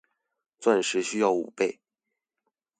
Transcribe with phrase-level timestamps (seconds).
[0.59, 1.79] 鑽石需要五倍